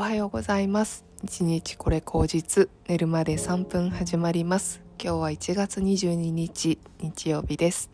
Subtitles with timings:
[0.00, 1.04] おはようございます。
[1.22, 4.80] 一日これ口実寝るまで3分始まります。
[4.98, 7.90] 今日は1月22日日曜日です。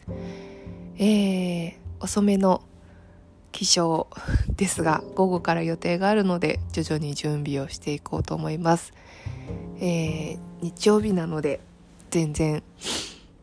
[0.99, 2.63] えー、遅めの
[3.51, 4.07] 起床
[4.55, 8.95] ですが午後から予定があるので徐々に準備をしていこうと思います。
[9.81, 11.59] えー、日曜日なので
[12.11, 12.63] 全然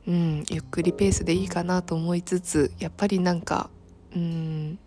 [0.07, 3.69] うんゆっくりペースでいいかなと思いつつやっぱりなんか
[4.15, 4.79] うん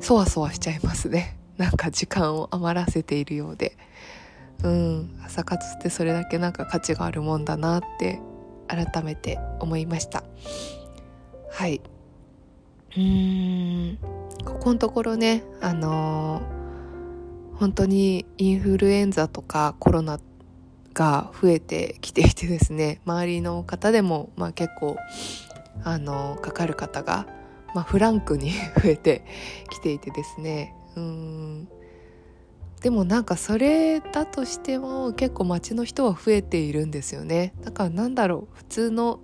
[0.00, 1.43] そわそわしちゃいますね。
[1.56, 3.76] なんか時間を余らせているようで。
[4.62, 5.20] うん。
[5.24, 8.20] 朝活ってそれだけなんか価値があるもんだなって
[8.68, 10.24] 改めて思いました。
[11.50, 11.80] はい。
[12.96, 13.98] うーん。
[14.44, 20.20] ここのところねあのー、本当にインフルエンザとかコロナ
[20.92, 24.96] が増えてきていてですね周りの方でも、まあ、結構
[25.82, 27.26] あのー、かかる方が、
[27.74, 29.24] まあ、フランクに 増えて
[29.70, 31.68] きていてですねうん。
[32.84, 37.54] でもなんかそれだとしても結構街の人は増えているんですよね。
[37.62, 39.20] だからなんだろう普通の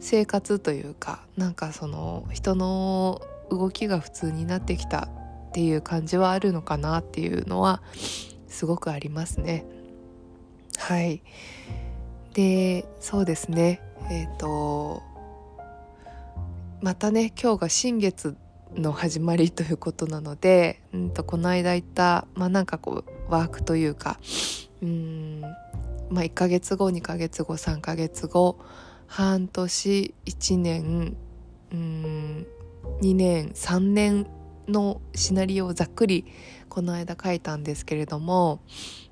[0.00, 5.08] 生活というかなんかその人の動きが普通になってきた
[5.48, 7.80] っていう感じはあるのかなっていうのは
[8.48, 9.64] すごくありますね。
[10.76, 11.22] はい。
[12.34, 13.80] でそうですね。
[14.10, 15.02] えっ、ー、と
[16.82, 18.36] またね今日が新月
[18.76, 24.18] の始まりということなので、うんと、この間言った、まあ、なんかこうワークというか
[24.82, 25.40] うん、
[26.10, 28.58] まあ、1ヶ月後2ヶ月後3ヶ月後
[29.06, 31.16] 半年1年
[31.72, 32.46] うん
[33.00, 34.26] 2年3年
[34.68, 36.24] のシナリオをざっくり
[36.68, 38.60] この間書いたんですけれども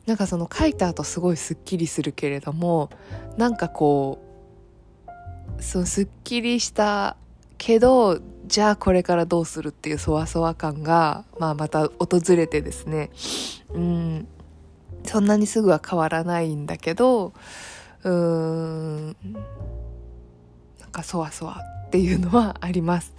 [0.06, 2.90] なんかその書いた後すごいすっきりするけれども
[3.36, 4.20] なんかこ
[5.58, 7.16] うそのすっきりした
[7.58, 13.10] けどじゃあこれからどうするっていうそわそわ感が、まあ、また訪れてですね。
[13.74, 14.28] うん。
[15.04, 17.32] そんなにすぐは変わらないんだけど
[18.04, 19.16] うーん。
[20.80, 23.14] なんかそわそわっていうのはあります。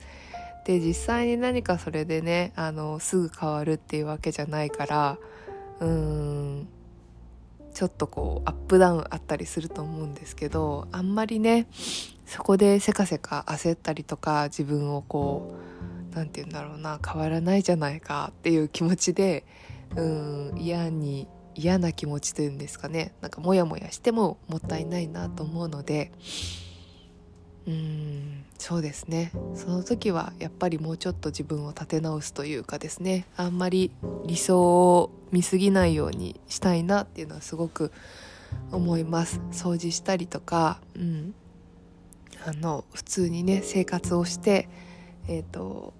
[0.65, 5.17] で実際に何かそれでねあのすぐ変わるっていうわけじゃないから
[5.79, 6.67] うーん。
[7.73, 11.67] ちょっとこうアップダウンあったりすると思うんですけどあんまりね
[12.25, 15.55] そこでせかせか焦ったりとか自分をこ
[16.11, 19.45] う何て言うんだろうな変わらないじゃないかっていう気持ちで
[19.95, 23.13] うん嫌に嫌な気持ちというんですかね。
[23.21, 26.11] なんかモヤモヤしてももったいないなと思うので
[28.57, 29.31] そうですね。
[29.55, 33.25] その時はやっぱりもうちょっと自分を立て直すというかですね。
[33.37, 33.91] あんまり
[34.25, 37.91] 理想を見すぎないようにしたいなっていうのはすごく
[38.71, 39.39] 思います。
[39.51, 41.33] 掃除したりとか、うん、
[42.45, 44.67] あの普通にね生活をして
[45.27, 45.93] え、ー、と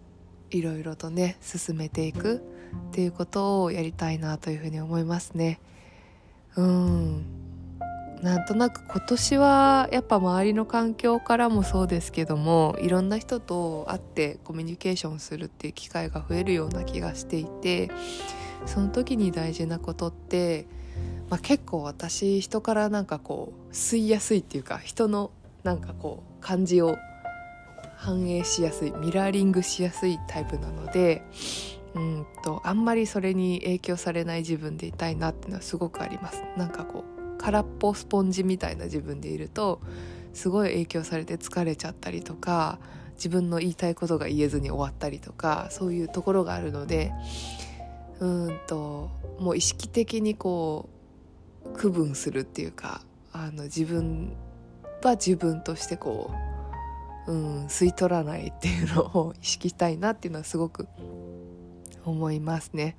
[0.52, 2.44] いろいろとね進めていく
[2.90, 5.60] っていうことをやりたいなというふうに思いますね。
[6.56, 7.43] うん。
[8.24, 17.92] なんとなく今年はやっぱ周りの環境からもそうですけどもいろんな人と会ってコミュニケーションするっていう機会が増えるような気がしていて
[18.66, 20.68] その時に大事なことって、
[21.30, 25.32] まあ、結構私人からなんかこう吸いやすいっていうか人の
[25.64, 26.96] なんかこう感じを
[27.98, 31.24] 反映しやすいミラーリングしやすいタイプなので
[31.94, 36.42] うんとあんまりそれに影響されない自分でいたいなっていうのはすごくあります。
[36.56, 39.82] なんかこう空っぽスポンジみたいな自分でいると
[40.34, 42.80] すごい影響されて疲れちゃったりとか
[43.16, 47.12] 自分の言いたいことが言えずに終わったりとかそういうところがあるので
[48.20, 50.90] うんともう意識的にこ
[51.66, 53.02] う区分するっていうか
[53.34, 54.36] あの自分
[55.04, 56.32] は自分としてこ
[57.28, 60.88] う、うん、吸い取らないっていうのを意識したいなっていうのはすごく
[62.06, 62.98] 思いますね。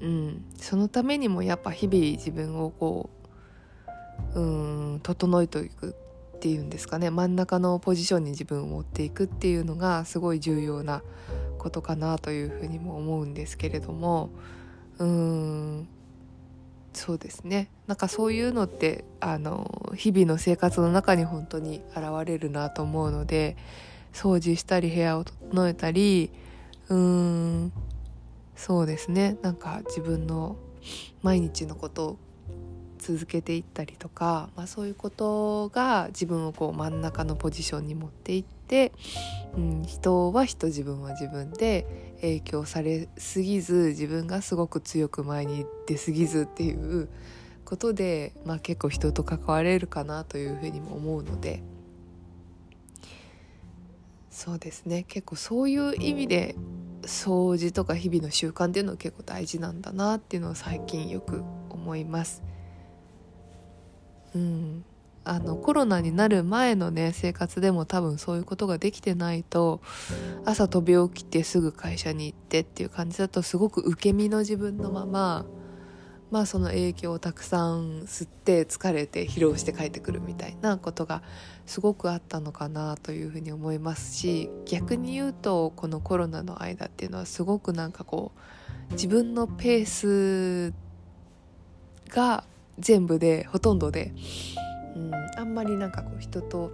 [0.00, 3.19] うん、そのためにもやっぱ日々自分をこう、
[4.34, 5.94] うん、整えていく
[6.36, 7.10] っていうんですかね。
[7.10, 11.02] 真ん中のポジションに自分を持っていくっていうのがすごい重要な
[11.58, 14.30] ことかなというふうにも思うんですけれども。
[14.98, 15.88] うん
[16.92, 17.70] そうですね。
[17.86, 23.56] なんかそういうのってあの日々の生活の中に本当に現れるなと思うので
[24.12, 26.30] 掃除したり部屋を整えたり
[26.88, 27.72] うーん
[28.56, 29.38] そうですね。
[29.42, 30.56] なんか自分の
[31.22, 32.18] 毎日のことを
[33.00, 38.92] 続けていったりとか、まあ、そういうことが自分をこう真ん中のポジションに持っていって、
[39.56, 47.08] うん、人は人自分は自分で影響されすぎず自分がすごく強く前に出すぎずっていう
[47.64, 51.62] ことで、まあ、結構人と関われるかなというふうにも思うので
[54.30, 56.54] そうですね結構そういう意味で
[57.02, 62.42] 掃除とか日々の習慣っていうのは結構大事なんだなっていうのを最近よく思います。
[64.34, 64.84] うん、
[65.24, 69.80] あのコロナになる前のね生活でも多分そういうことができてないと
[70.44, 75.44] 朝飛び起きてすぐ会社に行ってっていう感じだとすごく受け身の自分のまま
[76.30, 81.22] まあその影響をたくさん吸って疲れて疲労して帰ってくるみたいなことが
[81.66, 88.32] すごくあったのかなというふうに思いますし逆に言うとこのコロナの間っていうのはすごくなんかこ
[88.90, 90.74] う自分のペース
[92.08, 92.44] が
[92.80, 94.12] 全部でほとんどで、
[94.96, 96.72] うん、あんまりなんかこう人と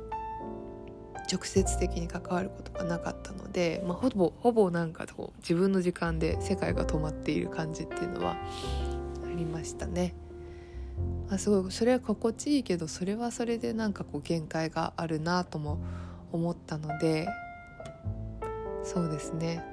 [1.31, 8.37] 直接的に関わることがなかったので、まあ、ほぼほぼなんかこう自分の時間で世界が止まっている感じっていうのは
[9.25, 10.15] ありましたね。
[11.29, 15.79] あすごいそれは心地いいけどそれはそれでなんかこう限界があるなとも
[16.33, 17.29] 思ったので
[18.85, 19.65] そうですね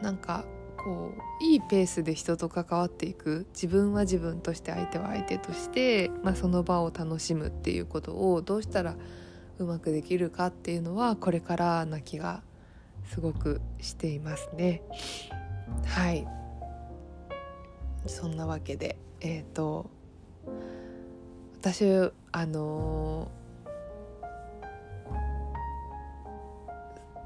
[0.00, 0.44] なんか
[0.86, 1.10] こ
[1.40, 8.94] ういいペースで人と関わっていく自分は自分として相手は相手として、まあ、その場を楽しむっていうことをどうしたら
[9.58, 12.40] うまくできるかっていうのはこれからな気が
[13.02, 14.82] すごくしていますね。
[15.86, 16.24] はい
[18.06, 19.90] そんなわけでえっ、ー、と
[21.60, 21.84] 私
[22.30, 23.28] あのー、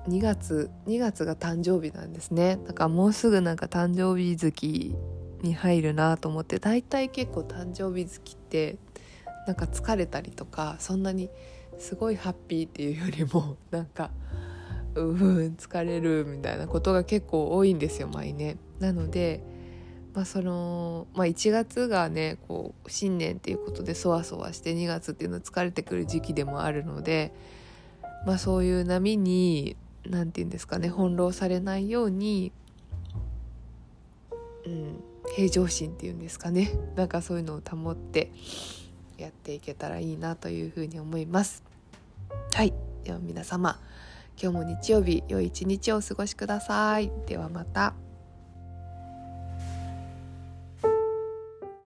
[0.09, 4.95] 2月2月が誕生日なんですねだからもうすぐなんか誕生日月
[5.43, 8.79] に入るなと思って大体結構誕生日月って
[9.47, 11.31] なんか疲れたりとかそんなに
[11.79, 14.11] すごいハッピーっていうよりも なんか
[14.95, 18.59] うーん疲れるみたいなことが結構多いんですよ毎年。
[18.79, 19.43] なので
[20.15, 27.33] まあそのまあ、1月がねこう新年っていうことでそわそわして2月っていうのは疲れてくる時期でもあるので、
[28.27, 29.77] まあ、そういう波に
[30.09, 32.53] 何て言うんですかね翻弄されないように、
[34.67, 35.03] うん、
[35.35, 38.31] 平常心っていうんですかね なんかそういうのを保って
[39.19, 41.63] やっていけたらいいなというふうに思います。
[42.53, 42.73] はい
[43.05, 43.81] では皆様
[44.41, 47.13] 今日も日曜日良い一日をお過ごしください。
[47.27, 48.10] ではまた。